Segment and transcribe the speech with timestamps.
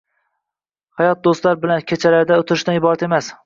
[1.03, 3.35] Hayot do‘stlar bilan kechalarda o‘tirishdan iborat emas